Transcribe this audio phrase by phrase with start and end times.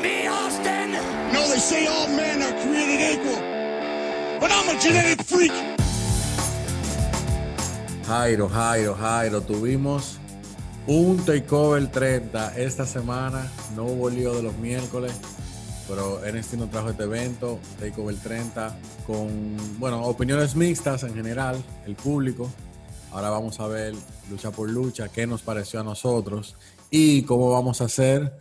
[0.00, 0.92] me, Austin?
[1.32, 3.40] No, they say all men are created equal.
[4.40, 5.52] But I'm a genetic freak.
[8.06, 10.18] Jairo, Jairo, Jairo, tuvimos
[10.86, 13.50] un takeover 30 esta semana.
[13.76, 15.12] No hubo lío de los miércoles,
[15.86, 18.76] pero NXT nos trajo este evento, takeover 30,
[19.06, 22.50] con, bueno, opiniones mixtas en general, el público.
[23.12, 23.94] Ahora vamos a ver
[24.30, 26.56] lucha por lucha, qué nos pareció a nosotros
[26.90, 28.32] y cómo vamos a hacer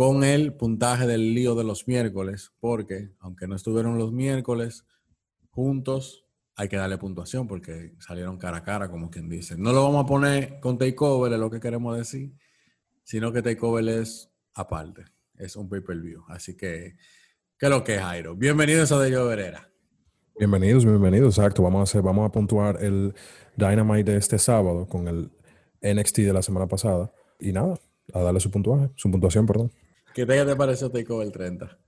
[0.00, 4.86] con el puntaje del lío de los miércoles, porque aunque no estuvieron los miércoles
[5.50, 6.24] juntos,
[6.56, 9.58] hay que darle puntuación porque salieron cara a cara, como quien dice.
[9.58, 12.32] No lo vamos a poner con takeover, es lo que queremos decir,
[13.04, 16.24] sino que takeover es aparte, es un pay-per-view.
[16.28, 16.96] Así que,
[17.58, 18.34] ¿qué es lo que es, Jairo?
[18.34, 19.70] Bienvenidos a De Verera.
[20.38, 21.62] Bienvenidos, bienvenidos, exacto.
[21.62, 23.12] Vamos a hacer, vamos a puntuar el
[23.54, 25.30] Dynamite de este sábado con el
[25.82, 27.12] NXT de la semana pasada.
[27.38, 27.78] Y nada,
[28.14, 29.70] a darle su puntuaje, su puntuación, perdón.
[30.14, 31.78] ¿Qué te pareció Takeover 30?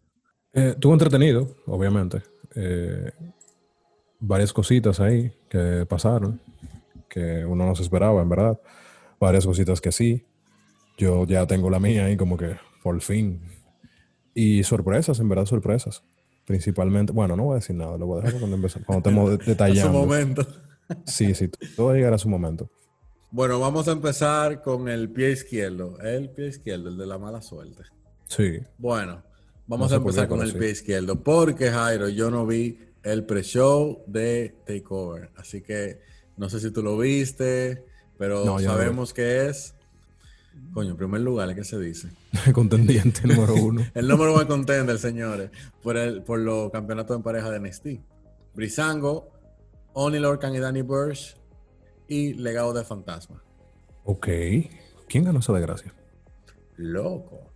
[0.55, 2.23] Eh, estuvo entretenido, obviamente.
[2.55, 3.11] Eh,
[4.21, 6.41] varias cositas ahí que pasaron,
[7.09, 8.61] que uno no se esperaba, en verdad.
[9.19, 10.25] Varias cositas que sí.
[10.99, 13.41] Yo ya tengo la mía ahí como que por fin.
[14.35, 16.05] Y sorpresas, en verdad, sorpresas.
[16.47, 19.47] Principalmente, bueno, no voy a decir nada, lo voy a dejar cuando, empezamos, cuando estemos
[19.47, 19.93] detallando.
[19.93, 20.47] su momento.
[21.07, 22.71] Sí, sí, todo va a llegar a su momento.
[23.31, 25.99] Bueno, vamos a empezar con el pie izquierdo.
[26.01, 27.83] El pie izquierdo, el de la mala suerte.
[28.37, 28.61] Sí.
[28.79, 29.23] Bueno,
[29.67, 31.23] vamos a empezar con el pie izquierdo.
[31.23, 35.31] Porque, Jairo, yo no vi el pre-show de Takeover.
[35.37, 36.01] Así que
[36.39, 37.85] no sé si tú lo viste,
[38.17, 39.75] pero sabemos que es.
[40.73, 42.09] Coño, en primer lugar, ¿qué se dice?
[42.55, 43.85] Contendiente número uno.
[43.95, 45.51] el número uno contender, señores,
[45.83, 47.87] por, el, por los campeonatos en pareja de NXT.
[48.55, 49.31] Brisango,
[49.93, 51.37] Oni Lorcan y Danny Burch
[52.09, 53.43] y Legado de Fantasma.
[54.05, 54.29] Ok.
[55.07, 55.93] ¿Quién ganó esa desgracia?
[56.77, 57.52] Loco.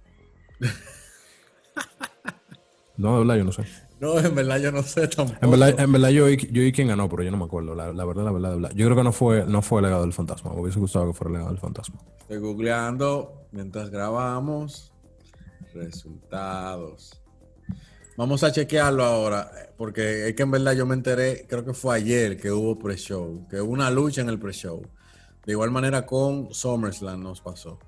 [2.97, 3.65] no, de verdad, yo no sé.
[3.99, 5.39] No, en verdad yo no sé tampoco.
[5.41, 7.75] En verdad, en verdad yo, yo vi quién ganó, pero yo no me acuerdo.
[7.75, 8.71] La, la, verdad, la verdad, la verdad.
[8.75, 10.53] Yo creo que no fue, no fue el legado del fantasma.
[10.53, 12.01] Me hubiese gustado que fuera el legado del fantasma.
[12.21, 14.93] Estoy googleando mientras grabamos.
[15.73, 17.23] Resultados.
[18.17, 21.97] Vamos a chequearlo ahora, porque es que en verdad yo me enteré, creo que fue
[21.97, 24.83] ayer que hubo pre-show, que hubo una lucha en el pre-show.
[25.45, 27.79] De igual manera con SummerSlam nos pasó.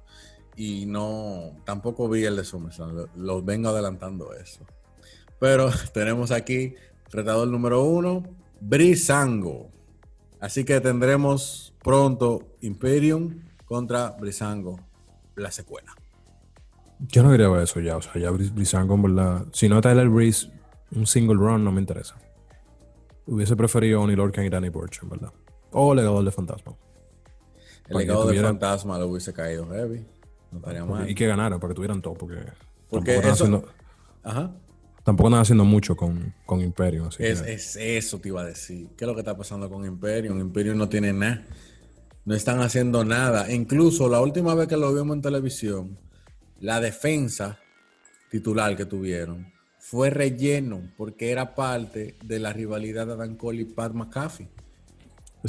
[0.59, 4.67] Y no, tampoco vi el de SummerSlam, los vengo adelantando eso.
[5.39, 6.75] Pero tenemos aquí
[7.13, 8.25] retador número uno,
[8.61, 9.71] Brisango.
[10.41, 14.81] Así que tendremos pronto Imperium contra Brisango,
[15.37, 15.95] la secuela.
[17.07, 17.97] Yo no quería ver eso ya.
[17.97, 19.47] O sea, ya Brisango, en verdad.
[19.53, 20.51] Si no Tyler Breeze,
[20.91, 22.17] un single run no me interesa.
[23.27, 25.33] Hubiese preferido Oni Lorcan y Danny Burch, en verdad.
[25.71, 26.75] O Legado de Fantasma.
[27.89, 30.05] El legado de Fantasma lo hubiese caído heavy.
[30.51, 31.09] No estaría mal.
[31.09, 32.37] Y que ganara para que tuvieran todo, porque.
[32.89, 33.31] Porque eso.
[33.31, 33.65] Haciendo...
[34.23, 34.53] Ajá
[35.09, 37.09] tampoco nada haciendo mucho con, con Imperium.
[37.19, 38.89] es, eso te iba a decir.
[38.95, 40.39] ¿Qué es lo que está pasando con Imperium?
[40.39, 41.47] Imperium no tiene nada.
[42.27, 43.51] No están haciendo nada.
[43.51, 45.99] Incluso la última vez que lo vimos en televisión,
[46.61, 47.59] la defensa
[48.31, 53.65] titular que tuvieron fue relleno porque era parte de la rivalidad de Dan Cole y
[53.65, 54.51] Pat McAfee.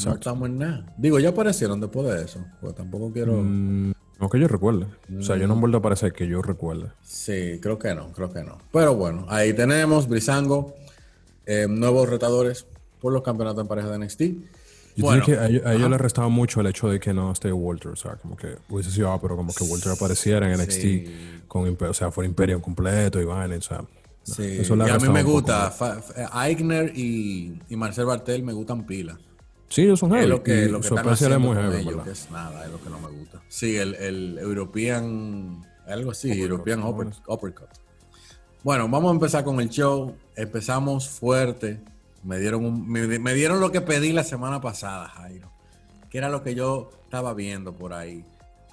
[0.06, 0.96] No estamos en nada.
[0.98, 2.46] Digo, ya aparecieron después de eso.
[2.62, 3.42] Pues tampoco quiero.
[3.44, 4.88] Mm, no que yo recuerde.
[5.18, 6.91] O sea, yo no he vuelto a aparecer que yo recuerde.
[7.03, 8.57] Sí, creo que no, creo que no.
[8.72, 10.75] Pero bueno, ahí tenemos Brisango,
[11.46, 12.66] eh, nuevos retadores
[13.00, 14.22] por los campeonatos en pareja de NXT.
[14.96, 17.91] Yo bueno, que a, ellos, les restaba mucho el hecho de que no esté Walter.
[17.91, 21.78] O sea, como que hubiese sido, ah, pero como que Walter apareciera en NXT con,
[21.79, 23.85] o sea, fuera Imperio completo y vaina, o sea.
[24.24, 25.74] Sí, eso y a mí me gusta.
[26.46, 29.18] Eichner y, y Marcel Bartel me gustan pila.
[29.69, 30.24] Sí, ellos son heavy.
[30.24, 32.72] Es lo que, lo que están haciendo es muy heavy, ellos, que es nada, es
[32.72, 33.41] lo que no me gusta.
[33.47, 37.69] Sí, el, el European, algo así, European uppercut.
[38.63, 40.16] Bueno, vamos a empezar con el show.
[40.35, 41.79] Empezamos fuerte.
[42.24, 45.50] Me dieron, me, dieron lo que pedí la semana pasada, Jairo.
[46.09, 48.25] Que era lo que yo estaba viendo por ahí.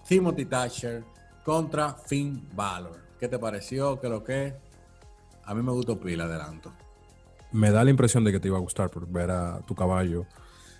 [0.08, 1.04] Timothy Thatcher
[1.44, 2.98] contra Finn Balor.
[3.20, 4.00] ¿Qué te pareció?
[4.00, 4.54] ¿Qué lo que?
[5.44, 6.72] A mí me gustó pila, adelanto.
[7.52, 10.26] Me da la impresión de que te iba a gustar por ver a tu caballo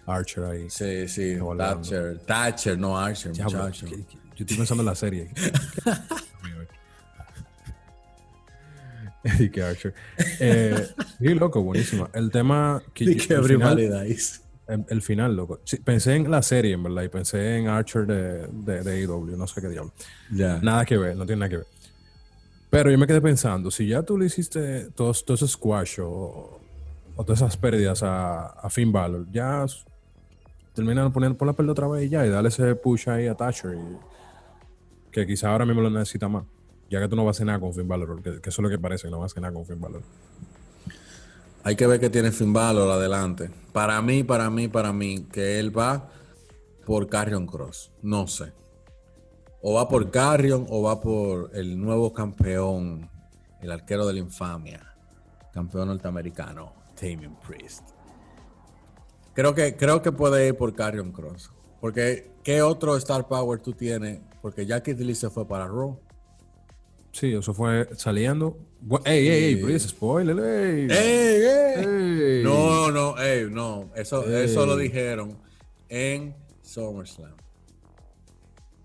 [0.07, 0.71] Archer ahí.
[0.71, 1.37] Sí, sí.
[1.59, 2.19] Thatcher.
[2.27, 3.45] Thatcher, no Archer, Yo
[4.39, 5.31] estoy pensando en la serie.
[9.39, 9.95] y que Archer.
[10.41, 10.89] Eh,
[11.21, 12.09] loco, buenísima.
[12.13, 13.05] El tema que.
[13.05, 13.79] El, final,
[14.89, 15.61] el, final, loco.
[15.85, 19.47] pensé en la serie, en verdad, y pensé en Archer de, de, de AEW, no
[19.47, 19.93] sé qué diablo.
[20.31, 21.67] Nada que ver, no tiene nada que ver.
[22.71, 26.61] Pero yo me quedé pensando, si ya tú le hiciste todos, todo ese squash o,
[27.15, 29.65] o, todas esas pérdidas a, a Finn Balor, ya
[30.77, 33.35] terminan poniendo por la pelota otra vez y ya, y darle ese push ahí a
[33.35, 36.45] Thatcher, y, que quizá ahora mismo lo necesita más.
[36.91, 38.79] Ya que tú no vas a cenar con Finn Balor, que, eso es lo que
[38.79, 40.03] parece, que no vas a cenar con Finn Balor.
[41.65, 43.51] Hay que ver que tiene Finn Balor adelante.
[43.73, 46.11] Para mí, para mí, para mí, que él va
[46.85, 47.91] por Carrion Cross.
[48.03, 48.53] No sé.
[49.63, 53.11] O va por Carrion o va por el nuevo campeón,
[53.61, 54.95] el arquero de la infamia,
[55.53, 57.96] campeón norteamericano, Damien Priest.
[59.37, 61.53] Creo que, creo que puede ir por Carrion Cross.
[61.81, 64.19] Porque, ¿qué otro Star Power tú tienes?
[64.43, 66.01] Porque Jackie Lee se fue para Raw.
[67.13, 68.59] Sí, eso fue saliendo.
[69.05, 69.57] ¡Ey, ey, ey!
[69.57, 69.63] Sí.
[69.63, 70.89] Please, spoiler, ey.
[70.91, 71.85] ¡Ey, ey!
[72.39, 72.43] Ey.
[72.45, 73.91] No, no, ey, no.
[73.95, 75.39] Eso, eso lo dijeron
[75.89, 77.37] en SummerSlam.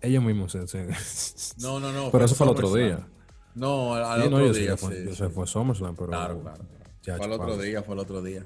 [0.01, 0.67] Ellos mismos se.
[0.67, 2.11] se- No, no, no.
[2.11, 3.07] Pero eso fue el otro día.
[3.55, 4.71] No, al, al Sí, no, otro yo sé día.
[4.71, 5.15] que fue, sí, yo sí.
[5.17, 6.07] sé, fue SummerSlam, pero.
[6.09, 6.63] Claro, claro.
[7.03, 8.45] Ya, fue el otro día, fue el otro día.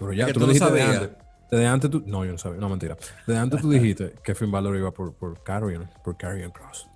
[0.00, 1.10] Pero ya, que tú tú lo no dijiste de antes.
[1.50, 2.02] Desde antes tú.
[2.06, 2.58] No, yo no sabía.
[2.58, 2.96] No, mentira.
[3.26, 6.88] Desde antes tú dijiste que Finn Balor iba por, por Carrion, por Carrion Cross.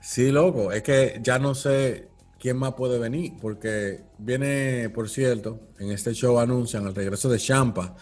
[0.00, 0.70] Sí, loco.
[0.70, 2.08] Es que ya no sé
[2.38, 3.32] quién más puede venir.
[3.40, 7.96] Porque viene, por cierto, en este show anuncian el regreso de Champa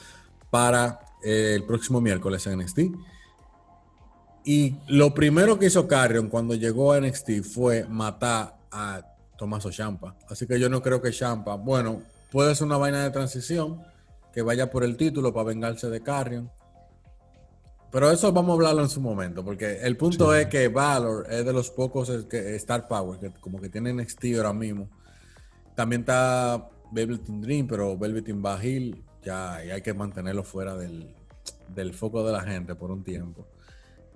[0.50, 2.81] para eh, el próximo miércoles en NXT.
[4.44, 9.00] Y lo primero que hizo Carrion cuando llegó a NXT fue matar a
[9.38, 10.15] Tommaso Champa.
[10.29, 13.83] Así que yo no creo que Champa, bueno, puede ser una vaina de transición
[14.37, 16.50] que vaya por el título para vengarse de Carrion.
[17.91, 21.43] Pero eso vamos a hablarlo en su momento, porque el punto es que Valor es
[21.43, 24.91] de los pocos Star Power que como que tiene NXT ahora mismo.
[25.75, 31.15] También está Velveteen Dream, pero Velveteen Bajil ya y hay que mantenerlo fuera del,
[31.75, 33.47] del foco de la gente por un tiempo.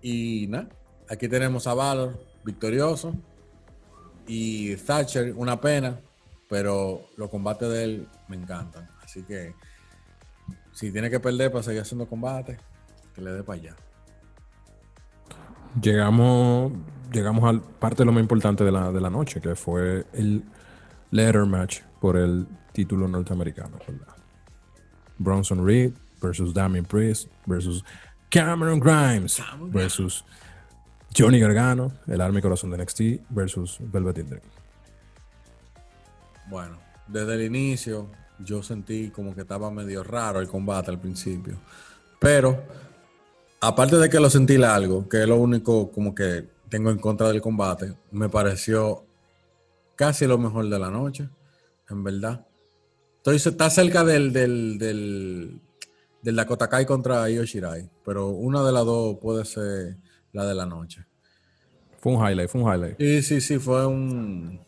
[0.03, 0.69] Y nada,
[1.09, 3.15] aquí tenemos a Valor victorioso
[4.27, 5.99] y Thatcher una pena,
[6.47, 8.87] pero los combates de él me encantan.
[9.03, 9.55] Así que
[10.73, 12.59] si tiene que perder para seguir haciendo combate,
[13.15, 13.77] que le dé para allá.
[15.81, 16.73] Llegamos,
[17.13, 20.45] llegamos a parte de lo más importante de la, de la noche, que fue el
[21.11, 23.79] letter match por el título norteamericano.
[23.87, 24.15] ¿verdad?
[25.19, 27.85] Bronson Reed versus Damien Priest versus
[28.31, 29.43] Cameron Grimes
[29.73, 30.25] versus
[31.17, 33.01] Johnny Gargano, el arma y corazón de NXT
[33.31, 34.43] versus Velveteen Dream.
[36.49, 38.09] Bueno, desde el inicio
[38.45, 41.59] yo sentí como que estaba medio raro el combate al principio.
[42.19, 42.63] Pero,
[43.61, 47.29] aparte de que lo sentí largo, que es lo único como que tengo en contra
[47.29, 49.05] del combate, me pareció
[49.97, 51.29] casi lo mejor de la noche,
[51.89, 52.47] en verdad.
[53.17, 55.61] Estoy, está cerca del, del, del,
[56.23, 59.97] del Dakota Kai contra Io Shirai, pero una de las dos puede ser
[60.33, 61.05] la de la noche.
[61.99, 62.97] Fue un highlight, fue un highlight.
[62.99, 64.61] Sí, sí, sí, fue un,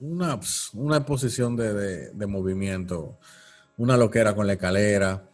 [0.00, 3.18] una, ps, una exposición de, de- de movimiento,
[3.76, 5.28] una loquera con la escalera.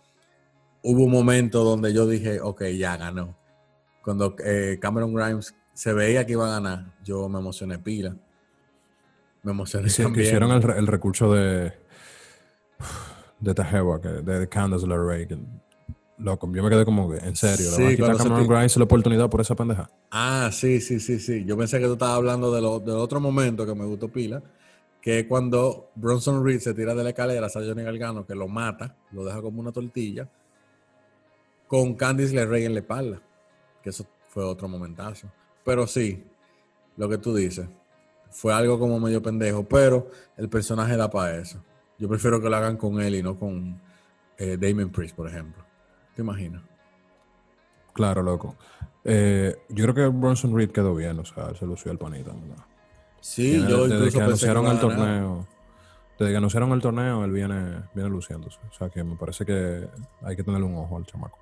[0.82, 3.36] Hubo un momento donde yo dije, ok, ya ganó.
[4.02, 8.16] Cuando eh, Cameron Grimes se veía que iba a ganar, yo me emocioné pila.
[9.42, 10.26] Me emocioné Sí, que también.
[10.26, 11.72] hicieron el, el recurso de
[13.40, 15.38] de Tajewa, que de Candace LeRae, que
[16.18, 18.34] loco, yo me quedé como que, en serio, Sí, le va a quitar a cuando
[18.34, 19.90] Cameron Grimes la oportunidad por esa pendeja.
[20.10, 21.44] Ah, sí, sí, sí, sí.
[21.44, 24.42] Yo pensé que tú estabas hablando de lo- del otro momento que me gustó pila,
[25.06, 28.96] que cuando Bronson Reed se tira de la escalera a Johnny Gargano, que lo mata,
[29.12, 30.28] lo deja como una tortilla,
[31.68, 33.22] con Candice LeRae en la espalda,
[33.80, 35.30] que eso fue otro momentazo.
[35.64, 36.24] Pero sí,
[36.96, 37.68] lo que tú dices,
[38.30, 41.62] fue algo como medio pendejo, pero el personaje da para eso.
[42.00, 43.80] Yo prefiero que lo hagan con él y no con
[44.36, 45.62] eh, Damien Priest, por ejemplo.
[46.16, 46.62] ¿Te imaginas?
[47.92, 48.56] Claro, loco.
[49.04, 52.32] Eh, yo creo que Bronson Reed quedó bien, o sea, se lució el panita.
[52.32, 52.64] ¿verdad?
[53.26, 55.46] Sí, yo desde incluso que anunciaron el torneo,
[56.16, 58.60] desde que anunciaron el torneo, él viene, viene luciéndose.
[58.70, 59.88] O sea que me parece que
[60.22, 61.36] hay que tenerle un ojo al chamaco.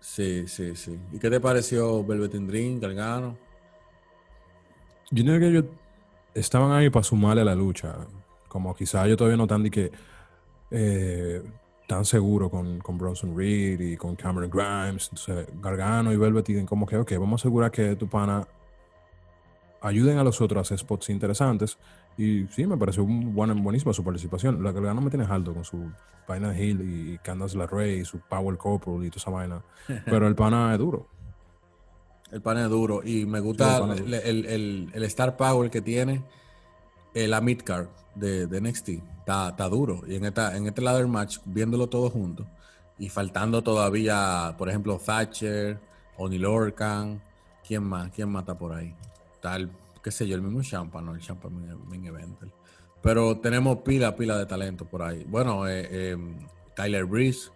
[0.00, 0.98] Sí, sí, sí.
[1.12, 3.36] ¿Y qué te pareció Velveteen Dream, Gargano?
[5.10, 5.64] Yo creo que ellos
[6.32, 7.94] estaban ahí para sumarle a la lucha.
[8.48, 9.92] Como quizás ellos todavía no están de que
[10.70, 11.42] eh,
[11.86, 15.10] tan seguros con, con Bronson Reed y con Cameron Grimes.
[15.12, 18.48] Entonces, Gargano y Velveteen, como que, ok, vamos a asegurar que tu pana
[19.80, 21.78] ayuden a los otros a hacer spots interesantes.
[22.16, 24.62] Y sí, me pareció un buen, buenísima su participación.
[24.62, 25.90] La Gargano me tiene alto con su
[26.26, 26.80] vaina de Hill
[27.14, 29.62] y Candace LeRae y su Power Couple y toda esa vaina.
[30.04, 31.06] Pero el pana es duro.
[32.30, 33.02] El pan es duro.
[33.04, 36.22] Y me gusta el el, el- el- el Star Power que tiene
[37.14, 38.88] la midcard de, de NXT.
[39.20, 40.02] Está, está duro.
[40.06, 42.46] Y en, esta, en este ladder match, viéndolo todo junto,
[42.98, 45.78] y faltando todavía, por ejemplo, Thatcher,
[46.16, 47.22] Oni Lorcan,
[47.66, 48.10] ¿quién más?
[48.10, 48.94] ¿Quién está por ahí?
[49.40, 49.70] Tal,
[50.02, 52.50] qué sé yo, el mismo Champa, no el Champa Main Eventer.
[53.02, 55.24] Pero tenemos pila, pila de talento por ahí.
[55.28, 56.16] Bueno, eh, eh,
[56.74, 57.50] Tyler Breeze,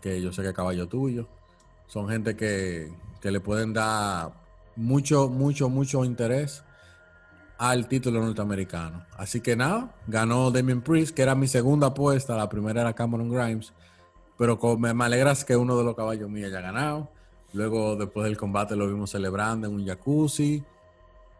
[0.00, 1.26] que yo sé que es caballo tuyo.
[1.86, 4.32] Son gente que, que le pueden dar
[4.76, 6.64] mucho, mucho, mucho interés
[7.58, 9.04] al título norteamericano.
[9.16, 13.30] Así que nada, ganó Damien Priest, que era mi segunda apuesta, la primera era Cameron
[13.30, 13.72] Grimes,
[14.36, 17.10] pero me, me alegras que uno de los caballos míos haya ganado.
[17.52, 20.64] Luego, después del combate, lo vimos celebrando en un jacuzzi.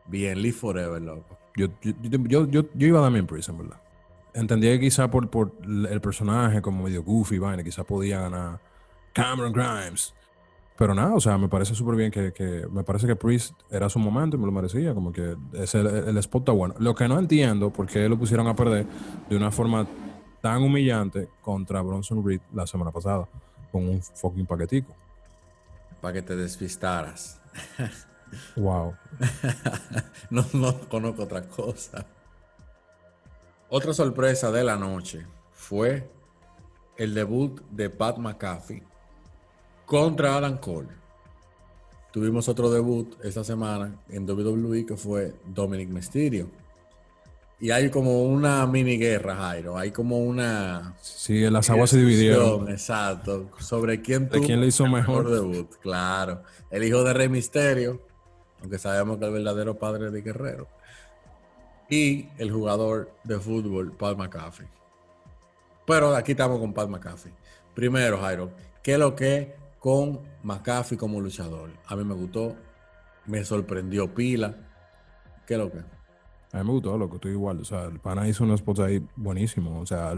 [0.07, 1.39] Bien, live forever, loco.
[1.57, 3.81] Yo, yo, yo, yo, iba a Damien Priest, en verdad.
[4.35, 8.61] Entendía que quizá por, por el personaje como medio goofy, vaina, quizá podía ganar
[9.13, 10.13] Cameron Grimes.
[10.77, 14.01] Pero nada, o sea, me parece súper bien que, me parece que Priest era su
[14.01, 16.75] momento y me lo merecía, como que ese, el, spot está bueno.
[16.79, 18.85] Lo que no entiendo, por qué lo pusieron a perder
[19.31, 19.87] de una forma
[20.41, 23.29] tan humillante contra Bronson Reed la semana pasada,
[23.71, 24.93] con un fucking paquetico.
[26.01, 27.41] Para que te despistaras.
[28.57, 28.95] Wow.
[30.31, 32.07] no, no conozco otra cosa.
[33.69, 36.09] Otra sorpresa de la noche fue
[36.97, 38.83] el debut de Pat McAfee
[39.87, 40.89] contra Adam Cole.
[42.13, 46.49] Tuvimos otro debut esta semana en WWE que fue Dominic Mysterio.
[47.61, 49.77] Y hay como una mini guerra, Jairo.
[49.79, 50.95] Hay como una.
[51.01, 52.69] Sí, las aguas se dividieron.
[52.69, 53.51] Exacto.
[53.59, 55.31] Sobre quién, tuvo quién le hizo mejor?
[55.31, 55.75] debut.
[55.81, 56.43] Claro.
[56.71, 58.03] El hijo de Rey Mysterio,
[58.65, 60.67] aunque sabemos que el verdadero padre de Guerrero.
[61.91, 64.67] Y el jugador de fútbol, Paul McAfee.
[65.87, 67.35] Pero aquí estamos con Pat McAfee.
[67.75, 68.53] Primero, Jairo,
[68.83, 71.73] ¿qué es lo que con McAfee como luchador?
[71.87, 72.57] A mí me gustó,
[73.27, 74.55] me sorprendió pila.
[75.47, 75.81] ¿Qué es lo que?
[76.53, 77.61] A mí me gustó, loco, estoy igual.
[77.61, 79.83] O sea, el pana hizo unos spots ahí buenísimos.
[79.83, 80.15] O sea,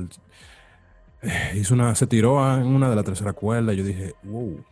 [1.20, 3.72] eh, hizo una, se tiró en una de la tercera cuerda.
[3.72, 4.64] Yo dije, wow.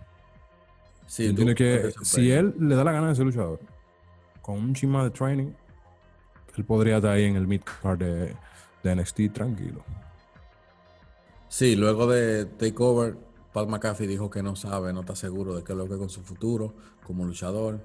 [1.07, 3.61] Sí, tiene que, si él le da la gana de ser luchador,
[4.41, 5.53] con un chima de training,
[6.57, 8.35] él podría estar ahí en el mid card de,
[8.83, 9.85] de NXT tranquilo.
[11.49, 13.17] Sí, luego de Takeover,
[13.53, 15.99] Paul McAfee dijo que no sabe, no está seguro de qué es lo que es
[16.01, 17.81] con su futuro como luchador.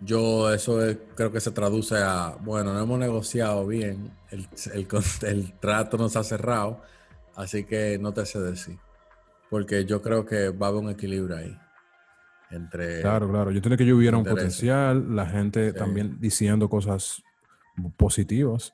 [0.00, 0.78] Yo eso
[1.14, 6.24] creo que se traduce a, bueno, no hemos negociado bien, el, el, trato nos ha
[6.24, 6.82] cerrado,
[7.34, 8.78] así que no te sé decir,
[9.48, 11.58] porque yo creo que va a haber un equilibrio ahí.
[12.50, 17.22] Entre claro, claro, yo entiendo que yo hubiera un potencial, la gente también diciendo cosas
[17.96, 18.72] positivas.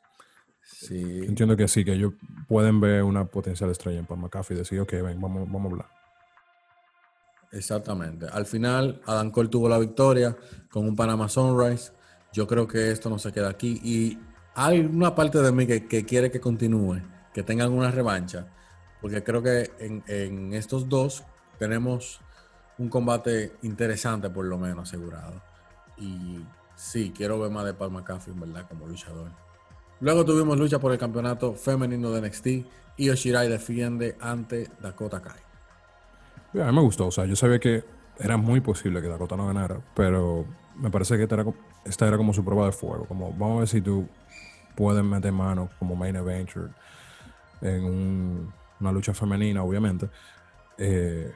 [0.62, 1.22] Sí.
[1.24, 2.12] Entiendo que sí, que ellos
[2.48, 5.72] pueden ver una potencial estrella en Paul McAfee y decir, ok, ven, vamos, vamos a
[5.72, 6.02] hablar.
[7.52, 8.26] Exactamente.
[8.32, 10.36] Al final, Adam Cole tuvo la victoria
[10.70, 11.92] con un Panama Sunrise.
[12.32, 13.80] Yo creo que esto no se queda aquí.
[13.84, 14.18] Y
[14.54, 17.02] hay una parte de mí que, quiere que continúe,
[17.32, 18.46] que tengan una revancha,
[19.00, 21.24] porque creo que en, en, estos dos
[21.58, 22.20] tenemos
[22.78, 25.40] un combate interesante, por lo menos asegurado.
[25.98, 26.40] Y
[26.74, 29.30] sí, quiero ver más de Paul McAfee, en verdad, como luchador.
[30.00, 32.46] Luego tuvimos lucha por el campeonato femenino de NXT
[32.96, 35.38] y Oshirai defiende ante Dakota Kai.
[36.60, 37.84] A mí me gustó, o sea, yo sabía que
[38.18, 40.44] era muy posible que Dakota no ganara, pero
[40.76, 41.22] me parece que
[41.84, 44.06] esta era, como su prueba de fuego, como vamos a ver si tú
[44.74, 46.68] puedes meter mano como main adventure
[47.60, 50.08] en una lucha femenina, obviamente,
[50.78, 51.32] eh,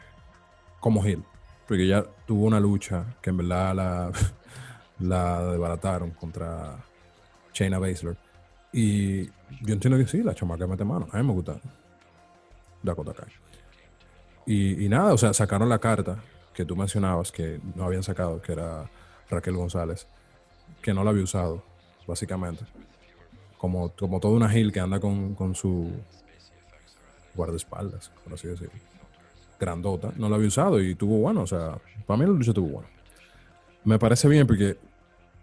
[0.80, 1.24] como Hill,
[1.66, 4.12] porque ya tuvo una lucha que en verdad la,
[4.98, 6.76] la desbarataron contra
[7.52, 8.16] Shayna Baszler
[8.72, 11.08] y yo entiendo que sí, la chamaca mete mano.
[11.10, 11.58] A mí me gusta
[12.82, 13.32] Dakota Kai.
[14.44, 16.18] Y, y nada, o sea, sacaron la carta
[16.52, 18.90] que tú mencionabas que no habían sacado, que era
[19.30, 20.06] Raquel González,
[20.82, 21.62] que no la había usado,
[22.06, 22.64] básicamente.
[23.58, 25.90] Como, como toda una Gil que anda con, con su
[27.34, 28.78] guardaespaldas, por así decirlo.
[29.58, 32.68] Grandota, no la había usado y tuvo bueno, o sea, para mí la lucha tuvo
[32.68, 32.88] bueno.
[33.84, 34.76] Me parece bien porque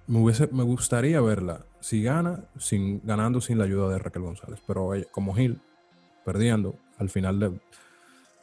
[0.08, 4.60] me, hubiese, me gustaría verla si gana, sin, ganando sin la ayuda de Raquel González.
[4.66, 5.62] Pero como Gil,
[6.26, 7.52] perdiendo, al final de,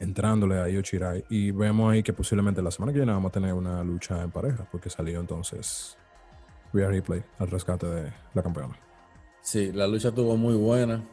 [0.01, 0.83] entrándole a Io
[1.29, 4.31] Y vemos ahí que posiblemente la semana que viene vamos a tener una lucha en
[4.31, 5.97] pareja, porque salió entonces
[6.73, 8.77] Rhea Replay al rescate de la campeona.
[9.43, 11.05] Sí, la lucha estuvo muy buena.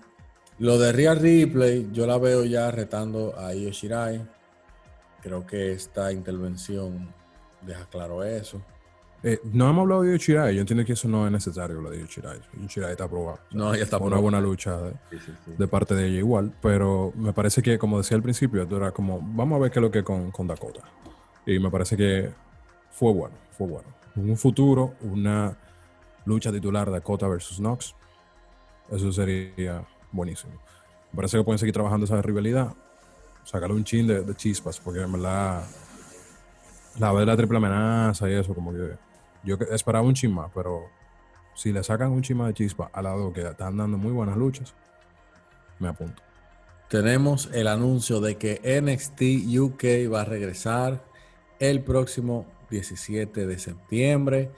[0.59, 4.25] Lo de Rhea Replay, yo la veo ya retando a Io Shirai.
[5.21, 7.13] Creo que esta intervención
[7.61, 8.61] deja claro eso.
[9.23, 10.55] Eh, no hemos hablado de Yoshirai.
[10.55, 12.39] Yo entiendo que eso no es necesario, lo de Yoshirai.
[12.61, 13.39] Yoshirai está aprobado.
[13.51, 14.79] no, ya está Una buena lucha
[15.57, 16.53] de, parte de ella igual.
[16.61, 19.83] Pero me parece que, como decía al principio, era como, vamos a ver qué es
[19.83, 20.81] lo que con, con Dakota.
[21.45, 22.29] Y me parece que
[22.91, 23.87] fue bueno, fue bueno.
[24.15, 25.57] En un futuro, una
[26.25, 27.95] lucha titular Dakota versus Knox,
[28.91, 30.53] eso sería buenísimo.
[31.11, 32.75] Me parece que pueden seguir trabajando esa rivalidad,
[33.47, 35.63] sacarle un chin de, chispas, porque en verdad
[36.99, 38.97] la de la triple amenaza y eso, como que
[39.43, 40.89] yo esperaba un chisma, pero
[41.55, 44.73] si le sacan un chisma de chispa al lado que están dando muy buenas luchas,
[45.79, 46.21] me apunto.
[46.89, 49.21] Tenemos el anuncio de que NXT
[49.57, 51.01] UK va a regresar
[51.59, 54.51] el próximo 17 de septiembre.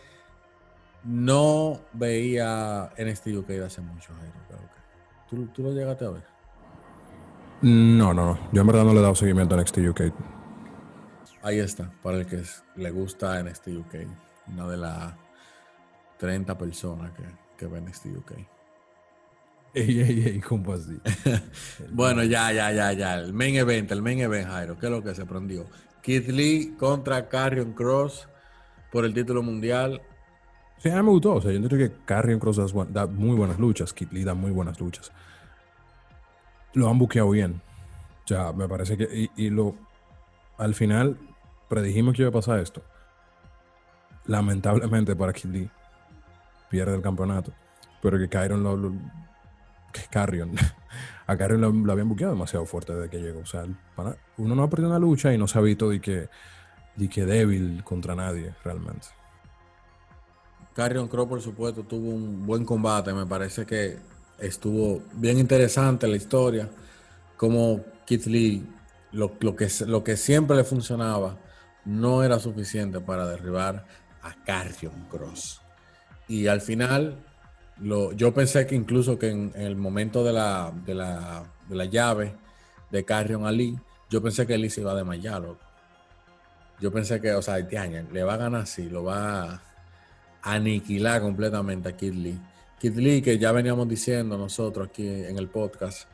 [1.04, 4.34] no veía NXT UK hace mucho, Jairo.
[4.48, 4.60] creo.
[5.30, 6.39] ¿Tú, ¿Tú lo llegaste a ver?
[7.62, 8.40] No, no, no.
[8.52, 10.02] Yo en verdad no le he dado seguimiento a NXT UK.
[11.42, 12.44] Ahí está, para el que
[12.76, 13.96] le gusta NXT UK.
[14.48, 15.14] Una de las
[16.18, 17.24] 30 personas que,
[17.58, 18.32] que ven NXT UK.
[19.76, 21.00] Ey, ey, ey, ¿cómo así?
[21.92, 23.16] Bueno, ya, ya, ya, ya.
[23.20, 24.80] El main event, el main event, Jairo.
[24.80, 25.68] ¿Qué es lo que se prendió?
[26.02, 28.28] Keith Lee contra Carrion Cross
[28.92, 30.02] por el título mundial.
[30.80, 31.36] Sí, a mí me gustó.
[31.36, 33.94] O sea, yo entiendo que Carrion Cross da muy buenas luchas.
[33.94, 35.12] Kid Lee da muy buenas luchas.
[36.74, 37.62] Lo han buqueado bien.
[38.26, 39.30] O sea, me parece que.
[39.36, 39.76] Y, lo.
[40.58, 41.18] Al final,
[41.68, 42.84] predijimos que iba a pasar esto.
[44.26, 45.68] Lamentablemente para Kid
[46.70, 47.52] pierde el campeonato.
[48.02, 48.76] Pero que Carrion lo.
[48.78, 48.94] lo-
[49.92, 50.52] que Carrion.
[51.28, 53.42] A Carrion lo, habían buqueado demasiado fuerte desde que llegó.
[53.42, 55.90] O sea, el pana- uno no ha perdido una lucha y no se ha visto
[55.90, 56.28] de que,
[56.96, 59.08] de que débil contra nadie, realmente.
[60.76, 63.14] Carrion Cross, por supuesto, tuvo un buen combate.
[63.14, 64.00] Me parece que
[64.42, 66.70] estuvo bien interesante la historia.
[67.38, 68.66] Como Keith Lee,
[69.12, 71.38] lo, que, lo que siempre le funcionaba,
[71.86, 73.86] no era suficiente para derribar
[74.22, 75.62] a Carrion Cross.
[76.28, 77.18] Y al final,
[78.16, 82.36] yo pensé que incluso que en, el momento de la, de, la, de la llave
[82.92, 83.80] de Carrion a Lee,
[84.10, 85.44] yo pensé que Lee se iba a desmayar.
[86.80, 89.62] Yo pensé que, o sea, Tiaña, le va a ganar así, lo va a
[90.42, 92.40] aniquilar completamente a Kid Lee.
[92.80, 96.08] Kid Lee, que ya veníamos diciendo nosotros aquí en el podcast,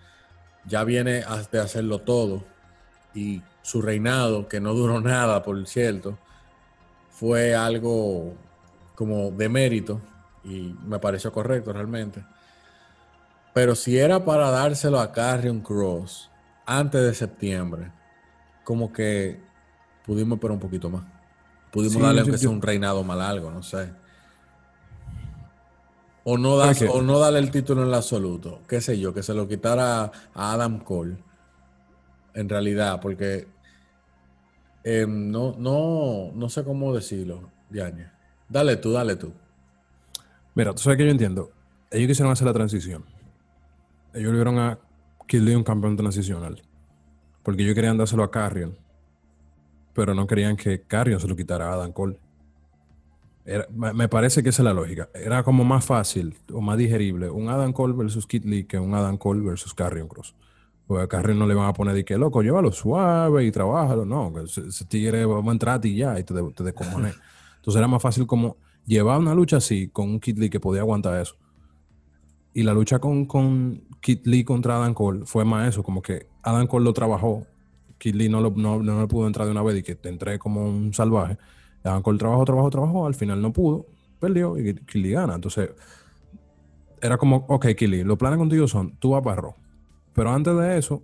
[0.66, 2.44] ya viene de hacerlo todo.
[3.14, 6.18] Y su reinado, que no duró nada, por cierto,
[7.10, 8.34] fue algo
[8.96, 10.02] como de mérito
[10.44, 12.24] y me pareció correcto realmente.
[13.54, 16.30] Pero si era para dárselo a Carrion Cross
[16.66, 17.92] antes de septiembre,
[18.64, 19.40] como que
[20.06, 21.04] pudimos esperar un poquito más.
[21.72, 23.92] Pudimos Sí, darle yo- aunque sea yo- un reinado más largo, no sé.
[26.28, 29.22] O no, das- o no darle el título en el absoluto, qué sé yo, que
[29.24, 31.18] se lo quitara a Adam Cole.
[32.34, 33.48] En realidad, porque
[34.84, 38.10] eh, no, no, no sé cómo decirlo, Diane.
[38.50, 39.34] Dale tú, dale tú.
[40.56, 41.52] Mira, tú sabes que yo entiendo.
[41.92, 43.06] Ellos quisieron hacer la transición.
[44.14, 44.80] Ellos volvieron a
[45.28, 46.62] Kid Lee un campeón transicional.
[47.44, 48.76] Porque ellos querían dárselo a Carrion.
[49.94, 52.18] Pero no querían que Carrion se lo quitara a Adam Cole.
[53.46, 55.10] Era- me, parece que esa es la lógica.
[55.14, 58.94] Era como más fácil o más digerible un Adam Cole versus Kid Lee que un
[58.96, 60.36] Adam Cole versus Carrion Cross.
[60.88, 64.06] Porque a Carrion no le van a poner de que loco, llévalo suave y trabájalo.
[64.06, 66.42] No, ese, tigre vamos a entrar a ti ya y te, te.
[66.64, 70.82] Entonces era más fácil como llevar una lucha así con un Kid Lee que podía
[70.82, 71.36] aguantar eso.
[72.54, 76.28] Y la lucha con, con Kid Lee contra Adam Cole fue más eso, como que
[76.42, 77.46] Adam Cole lo trabajó.
[77.98, 80.10] Kid Lee no, lo, no, no le pudo entrar de una vez y que te
[80.10, 81.38] entré como un salvaje.
[81.90, 83.86] Adam Cole trabajó, trabajó, trabajó, al final no pudo,
[84.20, 85.36] perdió y Kid Lee gana.
[85.36, 85.70] Entonces,
[87.02, 89.54] era como, ok, Kid Lee, los planes contigo son, tú vas para Raw.
[90.14, 91.04] Pero antes de eso,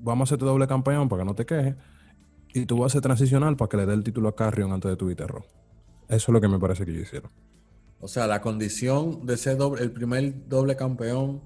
[0.00, 1.74] vamos a hacerte doble campeón para que no te quejes.
[2.54, 4.90] Y tú vas a hacer transicional para que le dé el título a Carrion antes
[4.90, 5.42] de tu a Raw.
[6.08, 7.30] Eso es lo que me parece que ellos hicieron.
[8.00, 11.42] O sea, la condición de ser doble- el primer doble campeón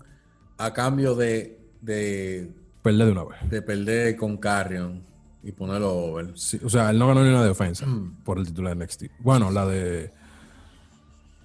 [0.58, 2.52] a cambio de, de,
[2.82, 3.48] Perder de una vez.
[3.48, 5.02] de perder con Carrion
[5.42, 6.32] y ponerlo over.
[6.36, 7.86] Sí, o sea, él no ganó ni una defensa
[8.24, 9.04] por el título de NXT.
[9.20, 10.10] Bueno, la de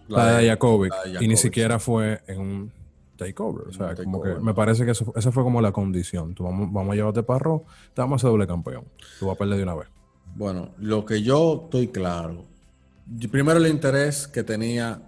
[0.08, 2.72] la, de la de Y ni siquiera fue en un
[3.18, 3.68] takeover.
[3.68, 6.34] O sea, como que me parece que eso, esa fue como la condición.
[6.34, 8.84] Tú vamos, vamos a llevarte para Raw, te vamos a hacer doble campeón.
[9.20, 9.88] Tú vas a perder de una vez.
[10.36, 12.44] Bueno, lo que yo estoy claro.
[13.32, 15.02] Primero el interés que tenía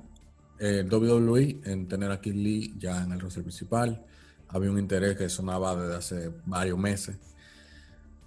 [0.60, 4.04] el WWE en tener a Kid Lee ya en el roster principal.
[4.50, 7.18] Había un interés que sonaba desde hace varios meses.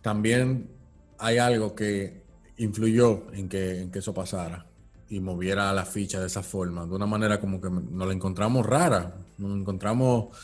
[0.03, 0.71] También
[1.19, 2.23] hay algo que
[2.57, 4.67] influyó en que, eso pasara
[5.09, 8.65] y moviera la ficha de esa forma, de una manera como que nos la encontramos
[8.65, 9.15] rara.
[9.39, 10.37] Nos encontramos,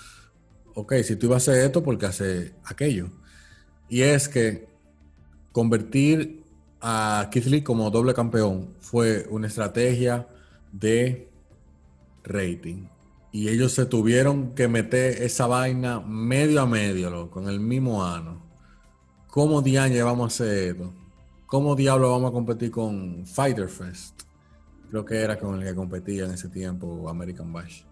[0.74, 3.08] ok, si tú ibas a hacer esto, porque hace aquello?
[3.88, 4.68] Y es que
[5.52, 6.42] convertir
[6.80, 10.26] a Keith Lee como doble campeón fue una estrategia
[10.72, 11.30] de
[12.24, 12.88] rating.
[13.32, 18.04] Y ellos se tuvieron que meter esa vaina medio a medio, loco, en el mismo
[18.04, 18.45] ano.
[19.36, 20.94] ¿Cómo diablo vamos a hacer esto?
[21.44, 24.22] ¿Cómo diablo vamos a competir con Fighter Fest?
[24.88, 27.82] Creo que era con el que competía en ese tiempo American Bash.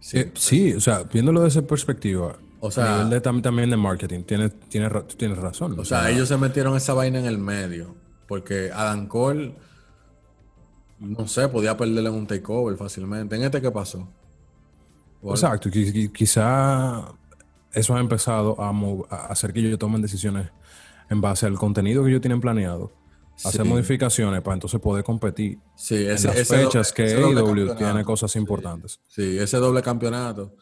[0.00, 3.42] Sí, Eh, sí, o sea, viéndolo desde esa perspectiva, O sea- a nivel de, tam-
[3.42, 5.78] también de marketing, tienes, tienes, razón.
[5.78, 7.94] O sea, ellos se metieron esa vaina en el medio.
[8.26, 9.54] Porque Adam Cole,
[11.00, 13.36] no sé, podía perderle un takeover fácilmente.
[13.36, 14.08] ¿En este qué pasó?
[15.22, 17.12] Exacto, qui- qui- quizá
[17.72, 18.70] eso ha empezado a,
[19.26, 20.50] hacer que ellos tomen decisiones
[21.10, 22.92] en base al contenido que ellos tienen planeado
[23.44, 23.68] hacer Sí.
[23.68, 28.04] modificaciones para entonces poder competir Sí, en ese, las ese fechas doble- que AEW tiene
[28.04, 28.38] cosas Sí.
[28.38, 29.00] importantes.
[29.08, 30.54] Sí, ese doble campeonato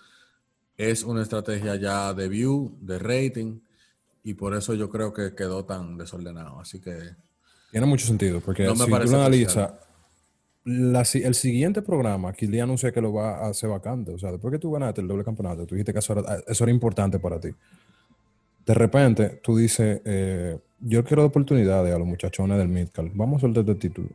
[0.76, 3.60] es una estrategia ya de view, de rating,
[4.22, 6.60] y por eso yo creo que quedó tan desordenado.
[6.60, 6.98] Así que
[7.70, 9.72] Tiene mucho sentido, porque No me si tú lo analizas,
[10.66, 14.12] la el siguiente programa, Kili anuncia que lo va a hacer vacante.
[14.12, 16.64] O sea, después que tú ganaste el doble campeonato, tú dijiste que eso era, eso
[16.64, 17.50] era importante para ti.
[18.66, 23.12] De repente, tú dices, eh, yo quiero oportunidades a los muchachones del Midcard.
[23.14, 24.08] Vamos a soltar este título.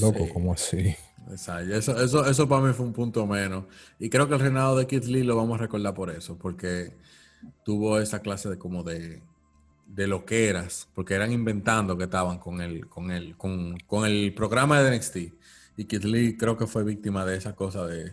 [0.00, 0.96] Loco, sí, ¿cómo así?
[1.30, 1.74] exacto.
[1.74, 3.66] Eso, eso, eso para mí fue un punto menos.
[4.00, 6.92] Y creo que el reinado de Kid Lee lo vamos a recordar por eso, porque
[7.64, 9.22] tuvo esa clase de como de,
[9.94, 14.80] de loqueras, porque eran inventando que estaban con el, con el, con, con el programa
[14.80, 15.16] de NXT.
[15.76, 18.12] Y Kid Lee creo que fue víctima de esa cosa de,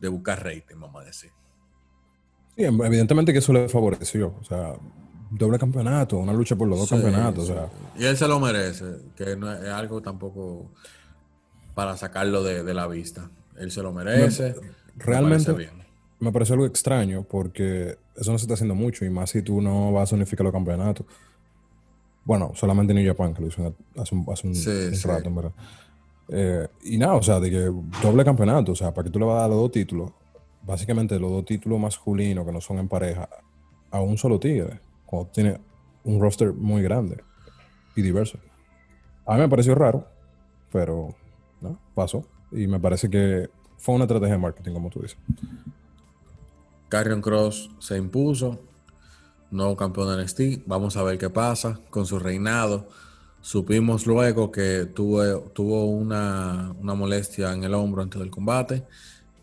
[0.00, 1.30] de buscar rating, vamos a decir.
[2.56, 4.36] Sí, em, evidentemente que eso le favoreció.
[4.40, 4.74] O sea,
[5.30, 7.46] doble campeonato, una lucha por los dos Sí, campeonatos.
[7.46, 7.52] sí.
[7.52, 8.84] O sea, Y él se lo merece,
[9.16, 10.70] que no es, algo tampoco
[11.74, 13.30] para sacarlo de, de la vista.
[13.56, 14.54] Él se lo merece.
[14.94, 15.84] me realmente- parece bien.
[16.20, 19.60] me parece algo extraño porque eso no se está haciendo mucho y más si tú
[19.60, 21.06] no vas a unificar los campeonatos.
[22.24, 25.08] Bueno, solamente New Japan que lo hizo hace un, hace un- Sí, un sí.
[25.08, 25.52] rato, en verdad.
[26.28, 27.70] Eh, y nada, o sea, de que
[28.02, 30.10] doble campeonato, o sea, para que tú le vas a dar los dos títulos,
[30.64, 33.28] básicamente los dos títulos masculinos que no son en pareja,
[33.92, 35.60] a un solo tigre, cuando tiene
[36.02, 37.22] un roster muy grande
[37.94, 38.38] y diverso.
[39.24, 40.06] A mí me pareció raro,
[40.72, 41.14] pero
[41.60, 42.24] no, pasó.
[42.50, 43.48] Y me parece que
[43.78, 45.18] fue una estrategia de marketing, como tú dices.
[46.88, 48.60] Carrion Cross se impuso,
[49.50, 50.66] nuevo campeón de NXT.
[50.66, 52.88] Vamos a ver qué pasa con su reinado.
[53.40, 58.84] Supimos luego que tuvo, tuvo una, una molestia en el hombro antes del combate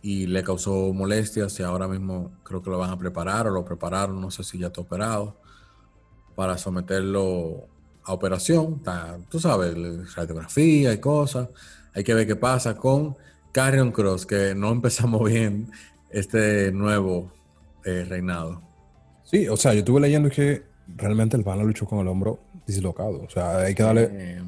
[0.02, 3.64] y le causó molestias y ahora mismo creo que lo van a preparar o lo
[3.64, 5.38] prepararon, no sé si ya está operado,
[6.36, 7.68] para someterlo
[8.04, 8.82] a operación.
[9.30, 9.76] Tú sabes,
[10.16, 11.50] radiografía y cosas.
[11.94, 13.16] Hay que ver qué pasa con
[13.54, 15.72] Carrion Cross, que no empezamos bien
[16.14, 17.32] este nuevo
[17.86, 18.62] eh, reinado.
[19.24, 20.64] Sí, o sea, yo estuve leyendo que
[20.96, 23.22] realmente el pana luchó con el hombro dislocado.
[23.24, 24.42] O sea, hay que darle, Eh,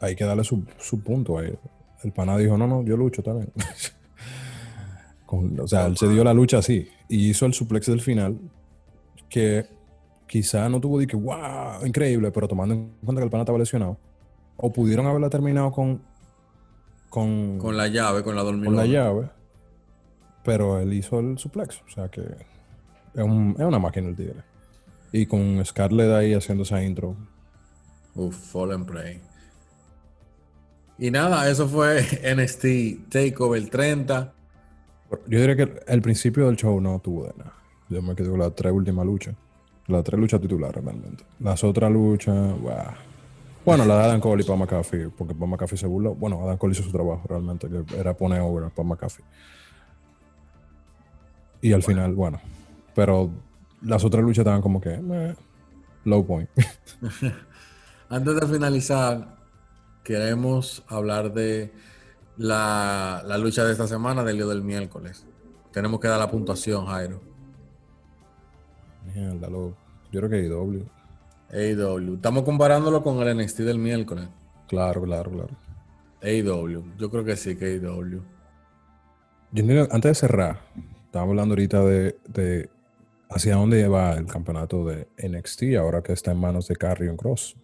[0.00, 1.56] hay que darle su, su punto ahí.
[2.02, 3.52] El pana dijo, no, no, yo lucho también.
[5.26, 6.88] Con- o sea, él se dio la lucha así.
[7.08, 8.38] Y hizo el suplex del final,
[9.28, 9.66] que
[10.26, 13.58] quizá no tuvo de que, wow, increíble, pero tomando en cuenta que el pana estaba
[13.58, 13.98] lesionado.
[14.56, 16.00] O pudieron haberla terminado con,
[17.10, 18.84] con, con la llave, con la con dormilona.
[18.84, 19.30] la llave.
[20.46, 21.82] Pero él hizo el suplex.
[21.86, 24.42] O sea que es, un- es una máquina el tigre.
[25.12, 27.16] Y con Scarlett ahí haciendo esa intro.
[28.14, 29.20] Uf, Fall and Play.
[30.98, 32.00] Y nada, eso fue
[32.36, 34.32] NXT Takeover 30.
[35.28, 37.52] Yo diría que el principio del show no tuvo de nada.
[37.88, 39.34] Yo me quedé con las tres últimas luchas.
[39.86, 41.24] Las tres luchas titulares realmente.
[41.38, 42.72] Las otras luchas, wow.
[43.64, 46.14] Bueno, la de Adam Cole y Paul McAfee, porque Paul McAfee se burló.
[46.14, 49.24] Bueno, Adam Cole hizo su trabajo realmente, que era poner over a McAfee.
[51.62, 52.40] Y al final, bueno.
[52.94, 53.30] Pero
[53.82, 55.34] las otras luchas estaban como que, meh,
[56.04, 56.48] low point.
[58.08, 59.36] Antes de finalizar,
[60.04, 61.72] queremos hablar de
[62.36, 65.26] la, la lucha de esta semana, del día del miércoles.
[65.72, 67.20] Tenemos que dar la puntuación, Jairo.
[69.14, 69.76] Mierda, loco.
[70.12, 70.84] Yo creo que IW.
[71.52, 72.14] AEW.
[72.14, 74.28] Estamos comparándolo con el NXT del miércoles.
[74.68, 75.50] Claro, claro, claro.
[76.22, 76.96] AEW.
[76.98, 78.22] Yo creo que sí, que AEW.
[79.52, 80.60] Yo entiendo- antes de cerrar,
[81.16, 82.68] estábamos hablando ahorita de, de
[83.30, 87.56] hacia dónde va el campeonato de NXT ahora que está en manos de Carrion Cross.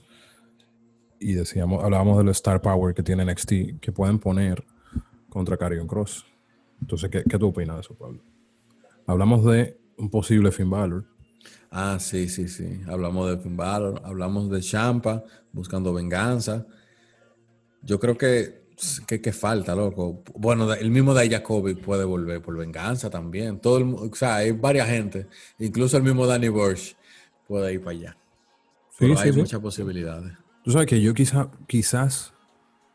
[1.20, 4.64] Y decíamos, hablábamos del Star Power que tiene NXT que pueden poner
[5.28, 6.24] contra Carrion Cross.
[6.80, 8.22] Entonces, ¿qué, qué tú opinas de eso, Pablo?
[9.06, 11.04] Hablamos de un posible Finn Balor.
[11.70, 12.80] Ah, sí, sí, sí.
[12.88, 16.64] Hablamos de Finn Balor, hablamos de Champa buscando venganza.
[17.82, 18.61] Yo creo que,
[19.06, 20.22] que, que falta, loco.
[20.34, 23.60] Bueno, el mismo Dijakovic puede volver por venganza también.
[23.60, 25.26] Todo el, o sea, hay varias gente,
[25.58, 26.96] incluso el mismo Danny Burch
[27.46, 28.16] puede ir para allá.
[28.90, 29.38] Sí, Pero sí, hay sí.
[29.38, 30.32] muchas posibilidades.
[30.64, 32.32] Tú sabes que yo quizá, quizás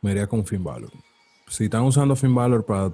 [0.01, 0.91] me iría con Finn Balor.
[1.47, 2.93] Si están usando Finn Balor para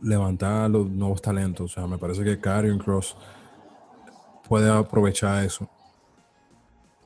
[0.00, 3.16] levantar los nuevos talentos, o sea, me parece que Karrion Cross
[4.48, 5.68] puede aprovechar eso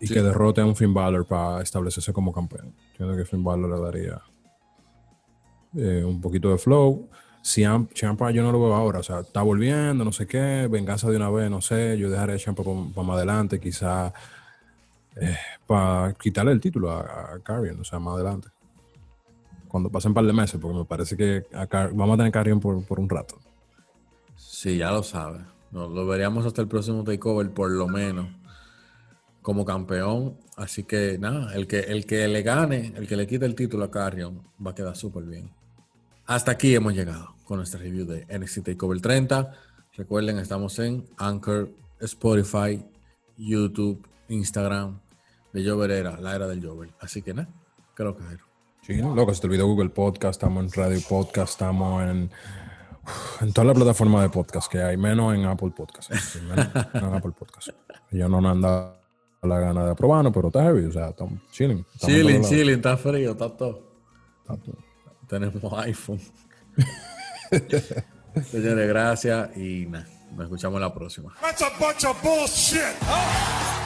[0.01, 2.75] y que derrote a un Finn Balor para establecerse como campeón.
[2.91, 4.23] Entiendo que Finn Balor le daría
[5.77, 7.09] eh, un poquito de flow.
[7.43, 11.17] Ciampa yo no lo veo ahora, o sea, está volviendo, no sé qué, venganza de
[11.17, 14.13] una vez, no sé, yo dejaré a para más adelante, quizá
[15.67, 18.49] para quitarle el título a, Carrion, o sea, más adelante.
[19.69, 22.61] Cuando pasen un par de meses, porque me parece que a vamos a tener Carrion
[22.61, 23.39] por, por un rato.
[24.37, 25.43] Sí, ya lo sabes.
[25.71, 28.29] Nos lo veríamos hasta el próximo takeover, por lo menos.
[29.41, 30.37] como campeón.
[30.57, 33.85] Así que nada, el que, el que le gane, el que le quite el título
[33.85, 35.51] a Carrion, va a quedar súper bien.
[36.27, 39.53] Hasta aquí hemos llegado con nuestra review de NXT TakeOver 30.
[39.95, 42.85] Recuerden, estamos en Anchor, Spotify,
[43.37, 45.01] YouTube, Instagram,
[45.53, 46.91] de Jover era, la era del Jover.
[47.01, 47.49] Así que nada,
[47.95, 48.23] creo que
[48.83, 52.31] Sí, loco, se te olvidó Google Podcast, estamos en Radio Podcast, estamos en,
[53.41, 56.11] en toda la plataforma de podcast que hay, menos en Apple Podcast.
[56.43, 57.69] Menos en Apple Podcast.
[58.11, 58.97] Yo no me han dado
[59.43, 61.85] la gana de aprobarnos, pero está heavy, o sea, estamos chilling.
[61.95, 63.83] Estamos Chilling, chilling, está frío, está todo.
[64.41, 64.92] Está todo.
[65.33, 66.21] Tenemos iPhone.
[68.51, 71.35] Señores, gracias y nada, nos escuchamos la próxima.
[71.41, 73.82] That's a bunch of bullshit.